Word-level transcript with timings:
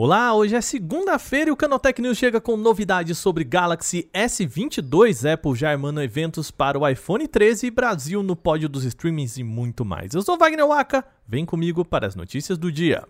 Olá, 0.00 0.32
hoje 0.32 0.54
é 0.54 0.60
segunda-feira 0.60 1.50
e 1.50 1.52
o 1.52 1.56
Canotech 1.56 2.00
News 2.00 2.16
chega 2.16 2.40
com 2.40 2.56
novidades 2.56 3.18
sobre 3.18 3.42
Galaxy 3.42 4.08
S22, 4.14 5.28
Apple 5.28 5.56
já 5.56 5.72
armando 5.72 6.00
eventos 6.00 6.52
para 6.52 6.78
o 6.78 6.88
iPhone 6.88 7.26
13, 7.26 7.68
Brasil 7.72 8.22
no 8.22 8.36
pódio 8.36 8.68
dos 8.68 8.84
streamings 8.84 9.38
e 9.38 9.42
muito 9.42 9.84
mais. 9.84 10.14
Eu 10.14 10.22
sou 10.22 10.38
Wagner 10.38 10.68
Waka, 10.68 11.04
vem 11.26 11.44
comigo 11.44 11.84
para 11.84 12.06
as 12.06 12.14
notícias 12.14 12.56
do 12.56 12.70
dia. 12.70 13.08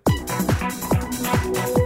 E 1.75 1.78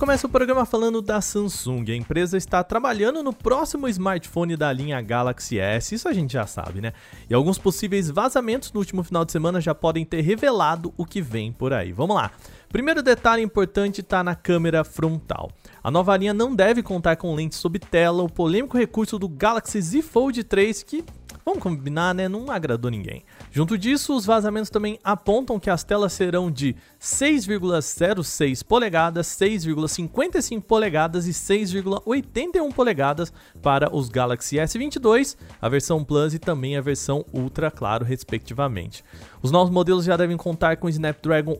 começa 0.00 0.26
o 0.26 0.30
programa 0.30 0.64
falando 0.64 1.02
da 1.02 1.20
Samsung. 1.20 1.84
A 1.92 1.94
empresa 1.94 2.38
está 2.38 2.64
trabalhando 2.64 3.22
no 3.22 3.34
próximo 3.34 3.86
smartphone 3.86 4.56
da 4.56 4.72
linha 4.72 4.98
Galaxy 5.02 5.58
S, 5.58 5.94
isso 5.94 6.08
a 6.08 6.12
gente 6.14 6.32
já 6.32 6.46
sabe, 6.46 6.80
né? 6.80 6.94
E 7.28 7.34
alguns 7.34 7.58
possíveis 7.58 8.08
vazamentos 8.08 8.72
no 8.72 8.80
último 8.80 9.02
final 9.02 9.26
de 9.26 9.32
semana 9.32 9.60
já 9.60 9.74
podem 9.74 10.02
ter 10.06 10.22
revelado 10.22 10.90
o 10.96 11.04
que 11.04 11.20
vem 11.20 11.52
por 11.52 11.74
aí. 11.74 11.92
Vamos 11.92 12.16
lá. 12.16 12.30
Primeiro 12.70 13.02
detalhe 13.02 13.42
importante 13.42 14.00
está 14.00 14.22
na 14.22 14.36
câmera 14.36 14.84
frontal. 14.84 15.50
A 15.82 15.90
nova 15.90 16.16
linha 16.16 16.32
não 16.32 16.54
deve 16.54 16.84
contar 16.84 17.16
com 17.16 17.34
lentes 17.34 17.58
sob 17.58 17.80
tela, 17.80 18.22
o 18.22 18.30
polêmico 18.30 18.78
recurso 18.78 19.18
do 19.18 19.28
Galaxy 19.28 19.82
Z 19.82 20.02
Fold 20.02 20.44
3 20.44 20.84
que 20.84 21.04
Vamos 21.44 21.62
combinar, 21.62 22.14
né? 22.14 22.28
Não 22.28 22.50
agradou 22.50 22.90
ninguém. 22.90 23.24
Junto 23.50 23.78
disso, 23.78 24.14
os 24.14 24.26
vazamentos 24.26 24.70
também 24.70 24.98
apontam 25.02 25.58
que 25.58 25.70
as 25.70 25.82
telas 25.82 26.12
serão 26.12 26.50
de 26.50 26.76
6,06 27.00 28.62
polegadas, 28.62 29.26
6,55 29.26 30.62
polegadas 30.62 31.26
e 31.26 31.30
6,81 31.30 32.72
polegadas 32.72 33.32
para 33.62 33.94
os 33.94 34.08
Galaxy 34.08 34.56
S22, 34.56 35.36
a 35.60 35.68
versão 35.68 36.04
Plus 36.04 36.34
e 36.34 36.38
também 36.38 36.76
a 36.76 36.80
versão 36.80 37.24
Ultra, 37.32 37.70
claro, 37.70 38.04
respectivamente. 38.04 39.02
Os 39.42 39.50
novos 39.50 39.72
modelos 39.72 40.04
já 40.04 40.16
devem 40.16 40.36
contar 40.36 40.76
com 40.76 40.88
Snapdragon 40.88 41.58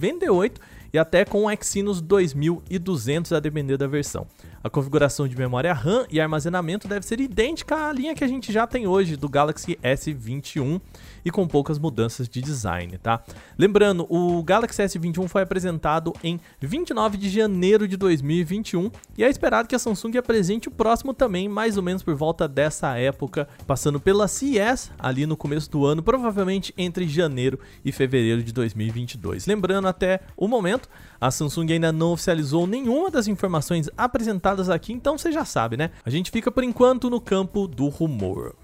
898 0.00 0.60
e 0.92 0.98
até 0.98 1.24
com 1.24 1.44
o 1.44 1.50
Exynos 1.50 2.00
2200 2.00 3.32
a 3.32 3.40
depender 3.40 3.76
da 3.76 3.86
versão. 3.86 4.26
A 4.62 4.68
configuração 4.68 5.26
de 5.26 5.34
memória 5.38 5.72
RAM 5.72 6.04
e 6.10 6.20
armazenamento 6.20 6.86
deve 6.86 7.06
ser 7.06 7.18
idêntica 7.18 7.88
à 7.88 7.92
linha 7.94 8.14
que 8.14 8.22
a 8.22 8.28
gente 8.28 8.52
já 8.52 8.66
tem 8.66 8.86
hoje 8.86 9.16
do 9.16 9.26
Galaxy 9.26 9.78
S21 9.82 10.78
e 11.24 11.30
com 11.30 11.48
poucas 11.48 11.78
mudanças 11.78 12.28
de 12.28 12.42
design, 12.42 12.98
tá? 12.98 13.24
Lembrando, 13.58 14.06
o 14.10 14.42
Galaxy 14.42 14.82
S21 14.82 15.28
foi 15.28 15.40
apresentado 15.40 16.12
em 16.22 16.38
29 16.60 17.16
de 17.16 17.30
janeiro 17.30 17.88
de 17.88 17.96
2021 17.96 18.90
e 19.16 19.24
é 19.24 19.30
esperado 19.30 19.66
que 19.66 19.74
a 19.74 19.78
Samsung 19.78 20.18
apresente 20.18 20.68
o 20.68 20.70
próximo 20.70 21.14
também, 21.14 21.48
mais 21.48 21.78
ou 21.78 21.82
menos 21.82 22.02
por 22.02 22.14
volta 22.14 22.46
dessa 22.46 22.98
época, 22.98 23.48
passando 23.66 23.98
pela 23.98 24.28
CES 24.28 24.90
ali 24.98 25.24
no 25.24 25.38
começo 25.38 25.70
do 25.70 25.86
ano, 25.86 26.02
provavelmente 26.02 26.74
entre 26.76 27.08
janeiro 27.08 27.58
e 27.82 27.90
fevereiro 27.90 28.42
de 28.42 28.52
2022. 28.52 29.46
Lembrando, 29.46 29.88
até 29.88 30.20
o 30.36 30.46
momento, 30.46 30.86
a 31.18 31.30
Samsung 31.30 31.72
ainda 31.72 31.90
não 31.90 32.12
oficializou 32.12 32.66
nenhuma 32.66 33.10
das 33.10 33.26
informações 33.26 33.88
apresentadas 33.96 34.49
aqui, 34.70 34.92
então 34.92 35.16
você 35.16 35.30
já 35.30 35.44
sabe, 35.44 35.76
né? 35.76 35.90
A 36.04 36.10
gente 36.10 36.30
fica 36.30 36.50
por 36.50 36.64
enquanto 36.64 37.08
no 37.08 37.20
campo 37.20 37.68
do 37.68 37.88
rumor. 37.88 38.56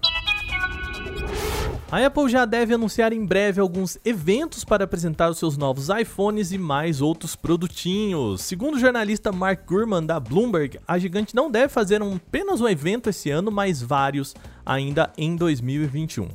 A 1.89 2.05
Apple 2.05 2.27
já 2.27 2.43
deve 2.43 2.73
anunciar 2.73 3.13
em 3.13 3.25
breve 3.25 3.61
alguns 3.61 3.97
eventos 4.03 4.65
para 4.65 4.83
apresentar 4.83 5.29
os 5.29 5.37
seus 5.37 5.55
novos 5.55 5.87
iPhones 5.87 6.51
e 6.51 6.57
mais 6.57 6.99
outros 6.99 7.33
produtinhos. 7.33 8.41
Segundo 8.41 8.75
o 8.75 8.79
jornalista 8.79 9.31
Mark 9.31 9.65
Gurman 9.65 10.05
da 10.05 10.19
Bloomberg, 10.19 10.79
a 10.85 10.99
gigante 10.99 11.33
não 11.33 11.49
deve 11.49 11.69
fazer 11.69 12.01
apenas 12.01 12.59
um 12.59 12.67
evento 12.67 13.09
esse 13.09 13.29
ano, 13.29 13.49
mas 13.49 13.81
vários 13.81 14.35
ainda 14.65 15.13
em 15.17 15.37
2021. 15.37 16.27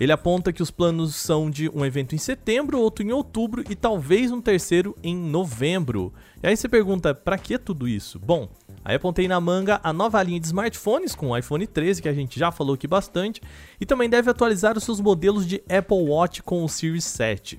Ele 0.00 0.10
aponta 0.10 0.52
que 0.52 0.62
os 0.62 0.70
planos 0.70 1.14
são 1.14 1.50
de 1.50 1.68
um 1.68 1.84
evento 1.84 2.14
em 2.14 2.18
setembro, 2.18 2.80
outro 2.80 3.04
em 3.04 3.12
outubro 3.12 3.62
e 3.68 3.76
talvez 3.76 4.32
um 4.32 4.40
terceiro 4.40 4.96
em 5.02 5.14
novembro. 5.14 6.12
E 6.42 6.46
aí 6.46 6.56
você 6.56 6.68
pergunta, 6.68 7.14
para 7.14 7.38
que 7.38 7.58
tudo 7.58 7.86
isso? 7.86 8.18
Bom, 8.18 8.48
a 8.84 8.94
Apple 8.94 9.12
tem 9.12 9.26
na 9.26 9.40
manga 9.40 9.80
a 9.82 9.92
nova 9.92 10.22
linha 10.22 10.38
de 10.38 10.46
smartphones 10.46 11.14
com 11.14 11.30
o 11.30 11.36
iPhone 11.36 11.66
13, 11.66 12.02
que 12.02 12.08
a 12.08 12.12
gente 12.12 12.38
já 12.38 12.52
falou 12.52 12.74
aqui 12.74 12.86
bastante, 12.86 13.40
e 13.80 13.86
também 13.86 14.10
deve 14.10 14.30
atualizar 14.30 14.76
os 14.76 14.84
seus 14.84 15.00
modelos 15.00 15.46
de 15.46 15.62
Apple 15.68 15.96
Watch 15.96 16.42
com 16.42 16.62
o 16.62 16.68
Series 16.68 17.04
7. 17.04 17.58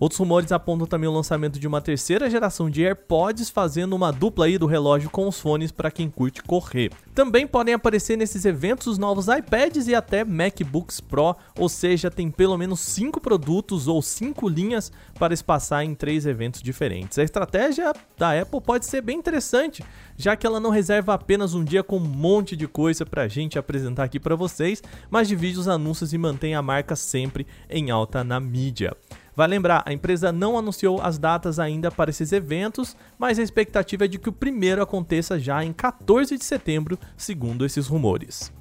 Outros 0.00 0.18
rumores 0.18 0.50
apontam 0.50 0.86
também 0.86 1.10
o 1.10 1.12
lançamento 1.12 1.60
de 1.60 1.68
uma 1.68 1.82
terceira 1.82 2.30
geração 2.30 2.70
de 2.70 2.82
AirPods, 2.82 3.50
fazendo 3.50 3.94
uma 3.94 4.10
dupla 4.10 4.46
aí 4.46 4.56
do 4.56 4.64
relógio 4.64 5.10
com 5.10 5.28
os 5.28 5.38
fones 5.38 5.70
para 5.70 5.90
quem 5.90 6.08
curte 6.08 6.42
correr. 6.42 6.90
Também 7.14 7.46
podem 7.46 7.74
aparecer 7.74 8.16
nesses 8.16 8.46
eventos 8.46 8.86
os 8.86 8.96
novos 8.96 9.28
iPads 9.28 9.88
e 9.88 9.94
até 9.94 10.24
MacBooks 10.24 11.02
Pro, 11.02 11.36
ou 11.54 11.68
seja, 11.68 12.10
tem 12.10 12.30
pelo 12.30 12.56
menos 12.56 12.80
cinco 12.80 13.20
produtos 13.20 13.88
ou 13.88 14.00
cinco 14.00 14.48
linhas 14.48 14.90
para 15.18 15.34
espaçar 15.34 15.84
em 15.84 15.94
três 15.94 16.24
eventos 16.24 16.62
diferentes. 16.62 17.18
A 17.18 17.22
estratégia 17.22 17.92
da 18.16 18.40
Apple 18.40 18.62
pode 18.62 18.86
ser 18.86 19.02
bem 19.02 19.18
interessante, 19.18 19.84
já 20.16 20.34
que 20.34 20.46
ela 20.46 20.58
não 20.58 20.70
reserva 20.70 21.12
apenas 21.12 21.52
um 21.52 21.62
dia 21.62 21.82
com 21.82 21.98
um 21.98 22.00
monte 22.00 22.56
de 22.56 22.66
coisa 22.66 23.04
para 23.04 23.24
a 23.24 23.28
gente 23.28 23.58
apresentar 23.58 24.04
aqui 24.04 24.18
para 24.18 24.34
vocês, 24.34 24.82
mas 25.10 25.28
divide 25.28 25.58
os 25.58 25.68
anúncios 25.68 26.14
e 26.14 26.16
mantém 26.16 26.54
a 26.54 26.62
marca 26.62 26.96
sempre 26.96 27.46
em 27.68 27.90
alta 27.90 28.24
na 28.24 28.40
mídia. 28.40 28.96
Vai 29.40 29.48
lembrar, 29.48 29.82
a 29.86 29.92
empresa 29.94 30.30
não 30.30 30.58
anunciou 30.58 31.00
as 31.00 31.16
datas 31.16 31.58
ainda 31.58 31.90
para 31.90 32.10
esses 32.10 32.30
eventos, 32.30 32.94
mas 33.18 33.38
a 33.38 33.42
expectativa 33.42 34.04
é 34.04 34.06
de 34.06 34.18
que 34.18 34.28
o 34.28 34.32
primeiro 34.32 34.82
aconteça 34.82 35.40
já 35.40 35.64
em 35.64 35.72
14 35.72 36.36
de 36.36 36.44
setembro, 36.44 36.98
segundo 37.16 37.64
esses 37.64 37.86
rumores. 37.86 38.52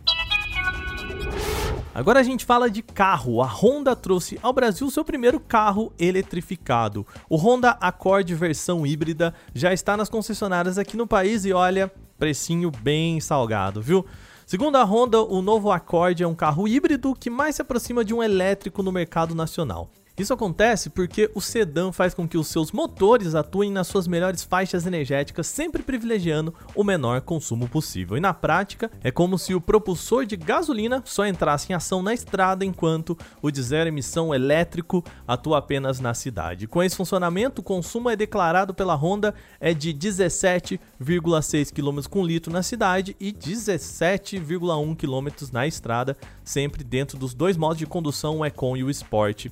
Agora 1.93 2.21
a 2.21 2.23
gente 2.23 2.45
fala 2.45 2.69
de 2.69 2.81
carro. 2.81 3.41
A 3.41 3.45
Honda 3.45 3.93
trouxe 3.93 4.39
ao 4.41 4.53
Brasil 4.53 4.89
seu 4.89 5.03
primeiro 5.03 5.37
carro 5.37 5.91
eletrificado. 5.99 7.05
O 7.29 7.35
Honda 7.35 7.71
Accord 7.71 8.33
versão 8.33 8.87
híbrida 8.87 9.33
já 9.53 9.73
está 9.73 9.97
nas 9.97 10.07
concessionárias 10.07 10.77
aqui 10.77 10.95
no 10.95 11.05
país 11.05 11.43
e 11.43 11.51
olha, 11.51 11.91
precinho 12.17 12.71
bem 12.71 13.19
salgado, 13.19 13.81
viu? 13.81 14.05
Segundo 14.45 14.77
a 14.77 14.85
Honda, 14.85 15.21
o 15.21 15.41
novo 15.41 15.73
Accord 15.73 16.23
é 16.23 16.25
um 16.25 16.33
carro 16.33 16.69
híbrido 16.69 17.13
que 17.13 17.29
mais 17.29 17.57
se 17.57 17.61
aproxima 17.61 18.05
de 18.05 18.13
um 18.13 18.23
elétrico 18.23 18.81
no 18.81 18.93
mercado 18.93 19.35
nacional. 19.35 19.89
Isso 20.19 20.33
acontece 20.33 20.89
porque 20.89 21.31
o 21.33 21.39
sedã 21.39 21.93
faz 21.93 22.13
com 22.13 22.27
que 22.27 22.37
os 22.37 22.49
seus 22.49 22.73
motores 22.73 23.35
atuem 23.35 23.71
nas 23.71 23.87
suas 23.87 24.05
melhores 24.05 24.43
faixas 24.43 24.85
energéticas, 24.85 25.47
sempre 25.47 25.81
privilegiando 25.81 26.53
o 26.75 26.83
menor 26.83 27.21
consumo 27.21 27.69
possível. 27.69 28.17
E 28.17 28.19
na 28.19 28.33
prática, 28.33 28.91
é 29.01 29.11
como 29.11 29.39
se 29.39 29.55
o 29.55 29.61
propulsor 29.61 30.25
de 30.25 30.35
gasolina 30.35 31.01
só 31.05 31.25
entrasse 31.25 31.71
em 31.71 31.73
ação 31.73 32.03
na 32.03 32.13
estrada, 32.13 32.65
enquanto 32.65 33.17
o 33.41 33.49
de 33.49 33.63
zero 33.63 33.87
emissão 33.87 34.35
elétrico 34.35 35.05
atua 35.25 35.59
apenas 35.59 36.01
na 36.01 36.13
cidade. 36.13 36.67
Com 36.67 36.83
esse 36.83 36.97
funcionamento, 36.97 37.61
o 37.61 37.63
consumo 37.63 38.09
é 38.09 38.15
declarado 38.17 38.73
pela 38.73 38.95
Honda 38.95 39.33
é 39.57 39.73
de 39.73 39.93
17,6 39.93 41.71
km 41.71 42.09
com 42.09 42.25
litro 42.25 42.51
na 42.51 42.61
cidade 42.61 43.15
e 43.21 43.31
17,1 43.31 44.97
km 44.97 45.47
na 45.53 45.65
estrada, 45.65 46.17
sempre 46.43 46.83
dentro 46.83 47.17
dos 47.17 47.33
dois 47.33 47.55
modos 47.55 47.77
de 47.77 47.85
condução, 47.85 48.39
o 48.39 48.45
Econ 48.45 48.75
e 48.75 48.83
o 48.83 48.89
Sport 48.89 49.47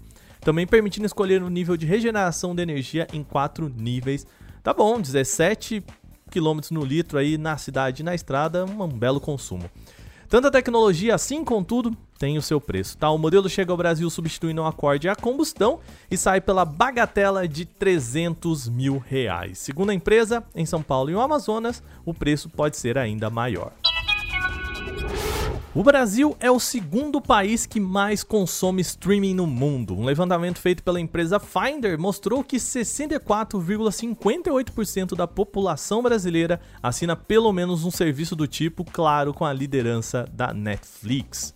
também 0.48 0.66
permitindo 0.66 1.06
escolher 1.06 1.44
o 1.44 1.50
nível 1.50 1.76
de 1.76 1.86
regeneração 1.86 2.56
de 2.56 2.62
energia 2.62 3.06
em 3.12 3.22
quatro 3.22 3.68
níveis. 3.68 4.26
Tá 4.64 4.74
bom, 4.74 4.98
17 4.98 5.84
km 6.32 6.60
no 6.72 6.86
litro 6.86 7.18
aí 7.18 7.38
na 7.38 7.58
cidade 7.58 8.02
e 8.02 8.06
na 8.06 8.16
estrada, 8.16 8.64
um 8.64 8.88
belo 8.88 9.20
consumo. 9.20 9.70
Tanta 10.30 10.50
tecnologia 10.50 11.14
assim, 11.14 11.44
contudo, 11.44 11.92
tem 12.18 12.38
o 12.38 12.42
seu 12.42 12.62
preço, 12.62 12.98
tá? 12.98 13.10
O 13.10 13.18
modelo 13.18 13.50
chega 13.50 13.74
ao 13.74 13.78
Brasil 13.78 14.10
substituindo 14.10 14.62
um 14.62 14.66
acorde 14.66 15.10
a 15.10 15.18
combustão 15.18 15.82
e 16.10 16.16
sai 16.16 16.40
pela 16.40 16.64
bagatela 16.64 17.46
de 17.46 17.66
300 17.66 18.70
mil 18.70 19.00
reais. 19.00 19.58
Segundo 19.58 19.90
a 19.90 19.94
empresa, 19.94 20.46
em 20.56 20.66
São 20.66 20.82
Paulo 20.82 21.10
e 21.10 21.14
no 21.14 21.20
Amazonas, 21.20 21.84
o 22.06 22.14
preço 22.14 22.50
pode 22.50 22.78
ser 22.78 22.98
ainda 22.98 23.30
maior. 23.30 23.74
O 25.78 25.84
Brasil 25.84 26.36
é 26.40 26.50
o 26.50 26.60
segundo 26.60 27.22
país 27.22 27.68
que 27.68 27.80
mais 27.80 28.24
consome 28.24 28.82
streaming 28.82 29.36
no 29.36 29.46
mundo. 29.46 29.94
Um 29.94 30.06
levantamento 30.06 30.58
feito 30.58 30.82
pela 30.82 31.00
empresa 31.00 31.40
Finder 31.40 32.00
mostrou 32.00 32.44
que 32.44 32.58
64,58% 32.58 35.16
da 35.16 35.28
população 35.28 36.02
brasileira 36.02 36.60
assina 36.82 37.16
pelo 37.16 37.54
menos 37.54 37.86
um 37.86 37.92
serviço 37.92 38.36
do 38.36 38.48
tipo, 38.48 38.84
claro, 38.84 39.36
com 39.36 39.46
a 39.46 39.54
liderança 39.54 40.28
da 40.34 40.52
Netflix. 40.52 41.54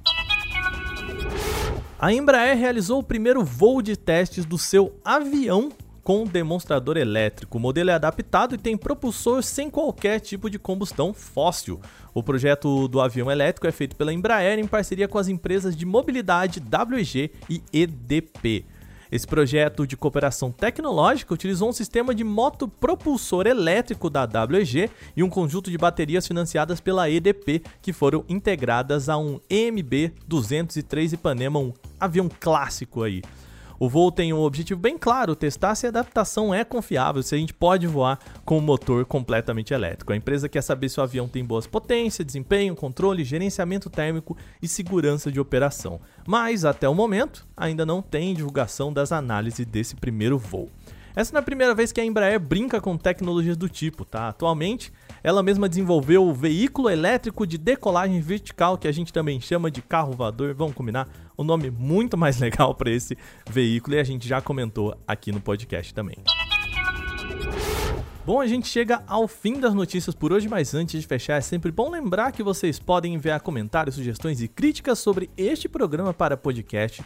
A 1.98 2.12
Embraer 2.12 2.58
realizou 2.58 3.00
o 3.00 3.04
primeiro 3.04 3.42
voo 3.42 3.82
de 3.82 3.96
testes 3.96 4.46
do 4.46 4.58
seu 4.58 5.00
avião 5.04 5.72
com 6.04 6.26
demonstrador 6.26 6.98
elétrico. 6.98 7.58
O 7.58 7.62
modelo 7.62 7.90
é 7.90 7.94
adaptado 7.94 8.54
e 8.54 8.58
tem 8.58 8.76
propulsor 8.76 9.42
sem 9.42 9.70
qualquer 9.70 10.20
tipo 10.20 10.50
de 10.50 10.60
combustão 10.60 11.14
fóssil. 11.14 11.80
O 12.14 12.22
projeto 12.22 12.90
do 12.90 13.00
avião 13.00 13.32
elétrico 13.32 13.66
é 13.66 13.72
feito 13.72 13.96
pela 13.96 14.14
Embraer 14.14 14.60
em 14.60 14.68
parceria 14.68 15.08
com 15.08 15.18
as 15.18 15.30
empresas 15.30 15.76
de 15.76 15.86
mobilidade 15.86 16.62
WEG 16.62 17.32
e 17.50 17.64
EDP. 17.72 18.66
Esse 19.12 19.28
projeto 19.28 19.86
de 19.86 19.96
cooperação 19.96 20.52
tecnológica 20.52 21.34
utilizou 21.34 21.70
um 21.70 21.74
sistema 21.74 22.14
de 22.14 22.24
moto 22.24 22.68
propulsor 22.68 23.48
elétrico 23.48 24.10
da 24.10 24.28
WEG 24.50 24.90
e 25.16 25.24
um 25.24 25.30
conjunto 25.30 25.70
de 25.70 25.78
baterias 25.78 26.28
financiadas 26.28 26.80
pela 26.80 27.10
EDP 27.10 27.64
que 27.82 27.94
foram 27.94 28.26
integradas 28.28 29.10
a 29.10 29.18
um 29.18 29.40
EMB 29.50 30.14
203 30.28 31.14
Ipanema, 31.14 31.60
um 31.60 31.74
avião 32.00 32.30
clássico 32.40 33.04
aí. 33.04 33.22
O 33.80 33.90
voo 33.90 34.12
tem 34.12 34.34
um 34.34 34.40
objetivo 34.40 34.80
bem 34.80 34.98
claro: 34.98 35.36
testar 35.36 35.76
se 35.76 35.86
a 35.86 35.90
adaptação 35.90 36.54
é 36.54 36.64
confiável, 36.64 37.22
se 37.22 37.36
a 37.36 37.38
gente 37.38 37.54
pode 37.54 37.88
voar 37.88 38.20
com 38.44 38.58
o 38.58 38.62
motor 38.62 39.06
completamente 39.06 39.74
elétrico. 39.74 40.14
A 40.14 40.16
empresa 40.16 40.50
quer 40.50 40.62
saber 40.62 40.90
se 40.90 41.00
o 41.00 41.04
avião 41.04 41.28
tem 41.28 41.44
boas 41.44 41.68
potências, 41.68 42.26
desempenho, 42.26 42.76
controle, 42.76 43.24
gerenciamento 43.24 43.90
térmico 43.90 44.38
e 44.62 44.68
segurança 44.68 45.32
de 45.32 45.40
operação. 45.40 46.00
Mas 46.28 46.66
até 46.66 46.88
o 46.88 46.96
momento 46.96 47.46
ainda 47.56 47.86
não 47.86 48.02
tem 48.02 48.34
divulgação 48.34 48.92
das 48.92 49.12
análises 49.12 49.66
desse 49.66 49.96
primeiro 49.96 50.38
voo. 50.38 50.70
Essa 51.16 51.32
não 51.32 51.40
é 51.40 51.42
a 51.42 51.46
primeira 51.46 51.74
vez 51.74 51.94
que 51.94 52.02
a 52.02 52.06
Embraer 52.06 52.38
brinca 52.38 52.82
com 52.82 52.98
tecnologias 52.98 53.56
do 53.56 53.70
tipo, 53.70 54.04
tá? 54.04 54.28
Atualmente, 54.28 54.92
ela 55.24 55.42
mesma 55.42 55.70
desenvolveu 55.70 56.28
o 56.28 56.34
veículo 56.34 56.90
elétrico 56.90 57.48
de 57.48 57.58
decolagem 57.58 58.20
vertical, 58.20 58.78
que 58.78 58.88
a 58.88 58.92
gente 58.92 59.14
também 59.14 59.40
chama 59.40 59.72
de 59.72 59.82
carro 59.82 60.12
voador. 60.12 60.54
Vamos 60.54 60.76
combinar? 60.76 61.08
Um 61.38 61.44
nome 61.44 61.70
muito 61.70 62.18
mais 62.18 62.40
legal 62.42 62.74
para 62.76 62.90
esse 62.90 63.18
veículo 63.50 63.96
e 63.96 64.00
a 64.00 64.04
gente 64.04 64.28
já 64.28 64.42
comentou 64.42 64.98
aqui 65.08 65.32
no 65.32 65.42
podcast 65.42 65.94
também. 65.94 66.18
Bom, 68.26 68.42
a 68.42 68.48
gente 68.48 68.68
chega 68.68 69.04
ao 69.06 69.28
fim 69.28 69.60
das 69.60 69.76
notícias 69.76 70.16
por 70.16 70.34
hoje, 70.34 70.50
mas 70.50 70.74
antes 70.74 71.00
de 71.00 71.06
fechar, 71.06 71.36
é 71.36 71.42
sempre 71.42 71.72
bom 71.72 71.92
lembrar 71.92 72.32
que 72.32 72.42
vocês 72.42 72.80
podem 72.80 73.14
enviar 73.14 73.40
comentários, 73.40 73.94
sugestões 73.94 74.42
e 74.42 74.48
críticas 74.48 74.98
sobre 74.98 75.30
este 75.38 75.70
programa 75.70 76.12
para 76.12 76.36
podcast 76.36 77.06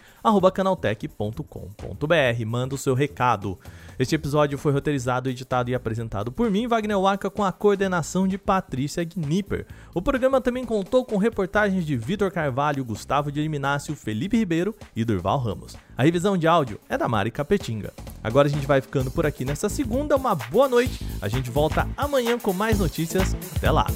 canaltech.com.br. 0.56 2.46
Manda 2.48 2.76
o 2.76 2.78
seu 2.78 2.94
recado. 2.94 3.60
Este 4.00 4.16
episódio 4.16 4.58
foi 4.58 4.72
roteirizado, 4.72 5.30
editado 5.30 5.70
e 5.70 5.76
apresentado 5.76 6.32
por 6.32 6.50
mim, 6.50 6.68
Wagner 6.68 6.98
Waka, 6.98 7.30
com 7.30 7.44
a 7.44 7.52
coordenação 7.52 8.26
de 8.26 8.38
Patrícia 8.38 9.04
Gnipper. 9.04 9.68
O 9.94 10.02
programa 10.02 10.40
também 10.40 10.64
contou 10.64 11.04
com 11.04 11.18
reportagens 11.18 11.86
de 11.86 11.98
Vitor 11.98 12.32
Carvalho, 12.32 12.86
Gustavo 12.86 13.30
de 13.30 13.42
Eliminácio, 13.42 13.94
Felipe 13.94 14.38
Ribeiro 14.38 14.74
e 14.96 15.04
Durval 15.04 15.40
Ramos. 15.40 15.76
A 15.98 16.04
revisão 16.04 16.38
de 16.38 16.48
áudio 16.48 16.80
é 16.88 16.98
da 16.98 17.10
Mari 17.10 17.30
Capetinga. 17.30 17.92
Agora 18.24 18.48
a 18.48 18.52
gente 18.52 18.68
vai 18.68 18.82
ficando 18.82 19.10
por 19.10 19.26
aqui 19.26 19.46
nessa 19.46 19.70
segunda. 19.70 20.16
Uma 20.16 20.36
boa 20.36 20.68
noite. 20.68 21.06
A 21.22 21.28
gente 21.28 21.50
volta 21.50 21.88
amanhã 21.96 22.38
com 22.38 22.54
mais 22.54 22.80
notícias. 22.80 23.36
Até 23.56 23.72
lá. 23.72 23.88